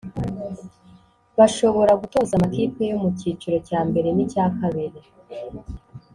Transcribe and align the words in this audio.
bashobora 1.37 1.91
gutoza 2.01 2.31
amakipe 2.35 2.81
yo 2.91 2.97
mu 3.01 3.09
cyiciro 3.17 3.57
cya 3.67 3.79
mbere 3.87 4.07
n’icya 4.13 4.45
kabiri 4.57 4.99